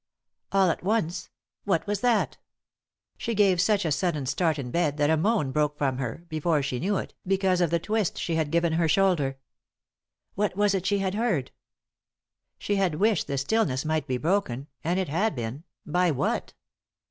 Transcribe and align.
All 0.51 0.71
at 0.71 0.81
once— 0.81 1.29
what 1.63 1.85
was 1.85 2.01
that? 2.01 2.39
She 3.19 3.35
gave 3.35 3.61
such 3.61 3.85
a 3.85 3.91
sudden 3.91 4.25
start 4.25 4.57
in 4.57 4.71
bed 4.71 4.97
that 4.97 5.11
a 5.11 5.15
moan 5.15 5.51
broke 5.51 5.77
from 5.77 5.99
her, 5.99 6.25
before 6.27 6.63
she 6.63 6.79
knew 6.79 6.97
it, 6.97 7.13
because 7.27 7.61
of 7.61 7.69
the 7.69 7.77
twist 7.77 8.17
she 8.17 8.33
had 8.33 8.49
given 8.49 8.73
her 8.73 8.87
shoulder. 8.89 9.37
What 10.33 10.57
was 10.57 10.73
it 10.73 10.87
she 10.87 10.97
had 10.97 11.13
heard? 11.13 11.51
She 12.57 12.77
had 12.77 12.95
wished 12.95 13.27
the 13.27 13.37
stillness 13.37 13.85
might 13.85 14.07
be 14.07 14.17
broken; 14.17 14.65
and 14.83 14.99
it 14.99 15.07
had 15.07 15.35
been— 15.35 15.65
by 15.85 16.09
what 16.09 16.55